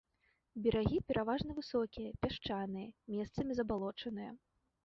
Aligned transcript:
Берагі 0.67 0.97
пераважна 1.11 1.51
высокія, 1.59 2.09
пясчаныя, 2.25 2.89
месцамі 3.17 3.51
забалочаныя. 3.61 4.31